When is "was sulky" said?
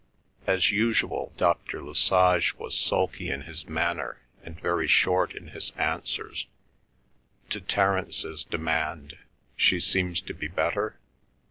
2.55-3.29